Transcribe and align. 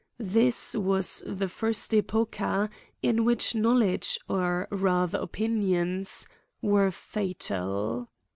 This 0.17 0.75
was 0.75 1.23
the 1.27 1.47
first 1.47 1.91
epocha, 1.91 2.71
in 3.03 3.23
which 3.23 3.53
knowledge, 3.53 4.17
or 4.27 4.67
rather 4.71 5.19
opinions, 5.19 6.25
were 6.59 6.89
fatal. 6.89 8.09